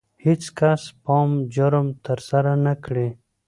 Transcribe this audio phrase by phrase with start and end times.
[0.25, 3.07] هیڅ کس باید جرم ترسره نه کړي.